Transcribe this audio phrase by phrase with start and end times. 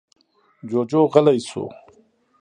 [0.69, 1.63] جُوجُو غلی شو.